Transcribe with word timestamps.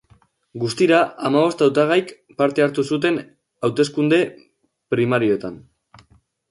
Guztira, 0.61 1.01
hamabost 1.29 1.61
hautagaik 1.65 2.13
parte 2.41 2.65
hartu 2.67 2.87
zuten 2.95 3.21
hauteskunde 3.69 4.23
primarioetan. 4.97 5.63